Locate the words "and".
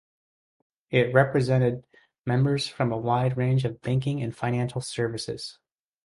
4.23-4.35